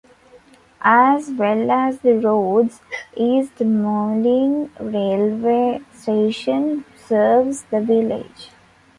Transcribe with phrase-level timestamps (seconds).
[0.81, 2.81] As well as the roads,
[3.15, 8.49] East Malling railway station serves the village.